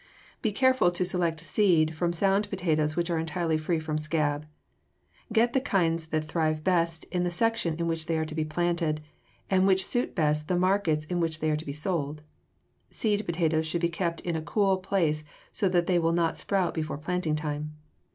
Be 0.41 0.51
careful 0.51 0.89
to 0.89 1.05
select 1.05 1.39
seed 1.41 1.93
from 1.93 2.11
sound 2.11 2.49
potatoes 2.49 2.95
which 2.95 3.11
are 3.11 3.19
entirely 3.19 3.55
free 3.55 3.77
from 3.77 3.99
scab. 3.99 4.47
Get 5.31 5.53
the 5.53 5.61
kinds 5.61 6.07
that 6.07 6.25
thrive 6.25 6.63
best 6.63 7.03
in 7.11 7.21
the 7.21 7.29
section 7.29 7.75
in 7.77 7.85
which 7.87 8.07
they 8.07 8.17
are 8.17 8.25
to 8.25 8.33
be 8.33 8.43
planted 8.43 9.01
and 9.47 9.67
which 9.67 9.85
suit 9.85 10.15
best 10.15 10.47
the 10.47 10.57
markets 10.57 11.05
in 11.05 11.19
which 11.19 11.39
they 11.39 11.51
are 11.51 11.55
to 11.55 11.65
be 11.67 11.71
sold. 11.71 12.23
Seed 12.89 13.23
potatoes 13.27 13.67
should 13.67 13.81
be 13.81 13.89
kept 13.89 14.21
in 14.21 14.35
a 14.35 14.41
cool 14.41 14.77
place 14.77 15.23
so 15.51 15.69
that 15.69 15.85
they 15.85 15.99
will 15.99 16.13
not 16.13 16.39
sprout 16.39 16.73
before 16.73 16.97
planting 16.97 17.35
time. 17.35 17.75